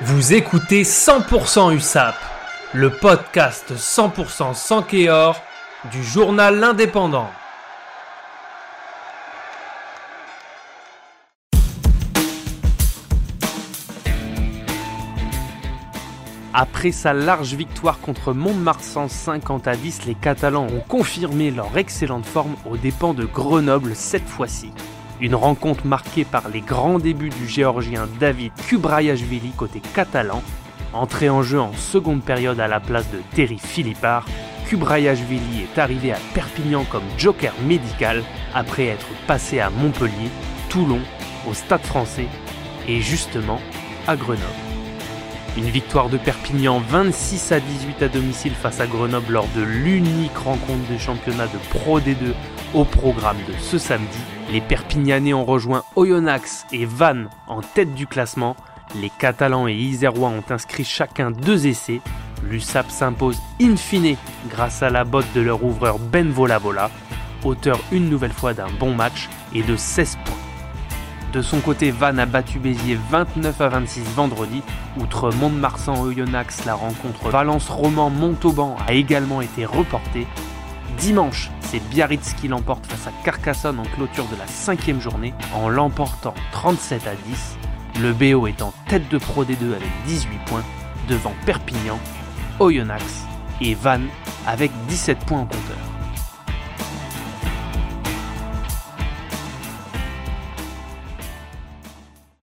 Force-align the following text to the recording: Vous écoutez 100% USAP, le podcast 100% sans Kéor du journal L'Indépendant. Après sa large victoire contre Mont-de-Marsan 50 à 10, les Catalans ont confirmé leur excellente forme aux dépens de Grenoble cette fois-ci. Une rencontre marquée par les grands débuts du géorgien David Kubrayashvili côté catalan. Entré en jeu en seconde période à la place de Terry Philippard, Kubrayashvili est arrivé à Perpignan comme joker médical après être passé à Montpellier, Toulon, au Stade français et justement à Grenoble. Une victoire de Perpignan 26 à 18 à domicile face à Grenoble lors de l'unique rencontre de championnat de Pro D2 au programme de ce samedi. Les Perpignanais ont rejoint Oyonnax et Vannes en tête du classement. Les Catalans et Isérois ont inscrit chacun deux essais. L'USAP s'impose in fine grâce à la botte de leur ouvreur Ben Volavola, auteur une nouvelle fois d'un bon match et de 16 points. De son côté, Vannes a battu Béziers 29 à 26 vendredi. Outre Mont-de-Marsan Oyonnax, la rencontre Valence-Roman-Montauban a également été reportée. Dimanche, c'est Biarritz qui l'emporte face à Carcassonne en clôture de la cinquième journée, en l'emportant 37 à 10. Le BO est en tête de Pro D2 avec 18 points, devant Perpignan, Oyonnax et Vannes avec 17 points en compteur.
Vous 0.00 0.32
écoutez 0.32 0.82
100% 0.82 1.74
USAP, 1.74 2.14
le 2.72 2.90
podcast 2.90 3.74
100% 3.76 4.54
sans 4.54 4.82
Kéor 4.82 5.40
du 5.92 6.02
journal 6.02 6.58
L'Indépendant. 6.58 7.28
Après 16.54 16.90
sa 16.90 17.12
large 17.12 17.54
victoire 17.54 18.00
contre 18.00 18.32
Mont-de-Marsan 18.32 19.08
50 19.08 19.68
à 19.68 19.76
10, 19.76 20.06
les 20.06 20.14
Catalans 20.14 20.66
ont 20.66 20.80
confirmé 20.80 21.50
leur 21.50 21.76
excellente 21.76 22.26
forme 22.26 22.56
aux 22.68 22.78
dépens 22.78 23.14
de 23.14 23.24
Grenoble 23.24 23.94
cette 23.94 24.28
fois-ci. 24.28 24.72
Une 25.22 25.36
rencontre 25.36 25.86
marquée 25.86 26.24
par 26.24 26.48
les 26.48 26.62
grands 26.62 26.98
débuts 26.98 27.30
du 27.30 27.46
géorgien 27.46 28.08
David 28.18 28.52
Kubrayashvili 28.66 29.52
côté 29.56 29.80
catalan. 29.94 30.42
Entré 30.92 31.30
en 31.30 31.44
jeu 31.44 31.60
en 31.60 31.72
seconde 31.74 32.24
période 32.24 32.58
à 32.58 32.66
la 32.66 32.80
place 32.80 33.08
de 33.12 33.20
Terry 33.32 33.58
Philippard, 33.58 34.26
Kubrayashvili 34.66 35.62
est 35.62 35.78
arrivé 35.78 36.10
à 36.10 36.18
Perpignan 36.34 36.84
comme 36.90 37.04
joker 37.18 37.54
médical 37.68 38.24
après 38.52 38.86
être 38.86 39.06
passé 39.28 39.60
à 39.60 39.70
Montpellier, 39.70 40.28
Toulon, 40.68 41.00
au 41.48 41.54
Stade 41.54 41.82
français 41.82 42.26
et 42.88 43.00
justement 43.00 43.60
à 44.08 44.16
Grenoble. 44.16 44.71
Une 45.54 45.68
victoire 45.68 46.08
de 46.08 46.16
Perpignan 46.16 46.80
26 46.80 47.52
à 47.52 47.60
18 47.60 48.02
à 48.02 48.08
domicile 48.08 48.54
face 48.54 48.80
à 48.80 48.86
Grenoble 48.86 49.34
lors 49.34 49.48
de 49.54 49.60
l'unique 49.60 50.36
rencontre 50.38 50.90
de 50.90 50.96
championnat 50.96 51.46
de 51.46 51.58
Pro 51.78 52.00
D2 52.00 52.32
au 52.72 52.84
programme 52.84 53.36
de 53.46 53.52
ce 53.60 53.76
samedi. 53.76 54.18
Les 54.50 54.62
Perpignanais 54.62 55.34
ont 55.34 55.44
rejoint 55.44 55.84
Oyonnax 55.94 56.64
et 56.72 56.86
Vannes 56.86 57.28
en 57.48 57.60
tête 57.60 57.92
du 57.94 58.06
classement. 58.06 58.56
Les 58.94 59.10
Catalans 59.10 59.68
et 59.68 59.74
Isérois 59.74 60.30
ont 60.30 60.44
inscrit 60.48 60.84
chacun 60.84 61.30
deux 61.30 61.66
essais. 61.66 62.00
L'USAP 62.48 62.90
s'impose 62.90 63.38
in 63.60 63.76
fine 63.76 64.16
grâce 64.48 64.82
à 64.82 64.88
la 64.88 65.04
botte 65.04 65.30
de 65.34 65.42
leur 65.42 65.62
ouvreur 65.62 65.98
Ben 65.98 66.30
Volavola, 66.30 66.90
auteur 67.44 67.78
une 67.92 68.08
nouvelle 68.08 68.32
fois 68.32 68.54
d'un 68.54 68.70
bon 68.80 68.94
match 68.94 69.28
et 69.54 69.62
de 69.62 69.76
16 69.76 70.16
points. 70.24 70.51
De 71.32 71.40
son 71.40 71.60
côté, 71.60 71.90
Vannes 71.90 72.18
a 72.18 72.26
battu 72.26 72.58
Béziers 72.58 72.98
29 73.10 73.58
à 73.62 73.68
26 73.70 74.02
vendredi. 74.14 74.62
Outre 75.00 75.32
Mont-de-Marsan 75.32 75.98
Oyonnax, 76.02 76.66
la 76.66 76.74
rencontre 76.74 77.30
Valence-Roman-Montauban 77.30 78.76
a 78.86 78.92
également 78.92 79.40
été 79.40 79.64
reportée. 79.64 80.26
Dimanche, 80.98 81.50
c'est 81.60 81.82
Biarritz 81.88 82.34
qui 82.34 82.48
l'emporte 82.48 82.84
face 82.84 83.06
à 83.06 83.24
Carcassonne 83.24 83.80
en 83.80 83.84
clôture 83.84 84.26
de 84.26 84.36
la 84.36 84.46
cinquième 84.46 85.00
journée, 85.00 85.32
en 85.54 85.70
l'emportant 85.70 86.34
37 86.52 87.06
à 87.06 87.14
10. 87.14 87.56
Le 88.02 88.12
BO 88.12 88.46
est 88.46 88.60
en 88.60 88.74
tête 88.88 89.08
de 89.08 89.16
Pro 89.16 89.42
D2 89.42 89.74
avec 89.74 89.88
18 90.06 90.38
points, 90.44 90.64
devant 91.08 91.32
Perpignan, 91.46 91.98
Oyonnax 92.60 93.24
et 93.62 93.74
Vannes 93.74 94.08
avec 94.46 94.70
17 94.88 95.18
points 95.20 95.40
en 95.40 95.46
compteur. 95.46 95.81